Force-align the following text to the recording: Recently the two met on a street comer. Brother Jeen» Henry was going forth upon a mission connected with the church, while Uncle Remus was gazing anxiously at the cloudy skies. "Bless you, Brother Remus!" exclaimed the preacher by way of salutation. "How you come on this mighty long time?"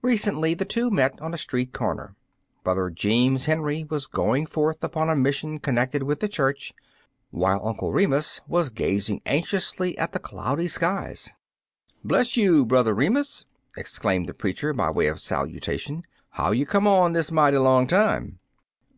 Recently 0.00 0.54
the 0.54 0.64
two 0.64 0.90
met 0.90 1.20
on 1.20 1.34
a 1.34 1.36
street 1.36 1.70
comer. 1.74 2.16
Brother 2.64 2.88
Jeen» 2.88 3.36
Henry 3.44 3.84
was 3.84 4.06
going 4.06 4.46
forth 4.46 4.82
upon 4.82 5.10
a 5.10 5.14
mission 5.14 5.58
connected 5.58 6.02
with 6.02 6.20
the 6.20 6.28
church, 6.30 6.72
while 7.30 7.60
Uncle 7.62 7.92
Remus 7.92 8.40
was 8.48 8.70
gazing 8.70 9.20
anxiously 9.26 9.98
at 9.98 10.12
the 10.12 10.18
cloudy 10.18 10.66
skies. 10.68 11.28
"Bless 12.02 12.38
you, 12.38 12.64
Brother 12.64 12.94
Remus!" 12.94 13.44
exclaimed 13.76 14.30
the 14.30 14.32
preacher 14.32 14.72
by 14.72 14.88
way 14.88 15.08
of 15.08 15.20
salutation. 15.20 16.04
"How 16.30 16.52
you 16.52 16.64
come 16.64 16.86
on 16.86 17.12
this 17.12 17.30
mighty 17.30 17.58
long 17.58 17.86
time?" 17.86 18.38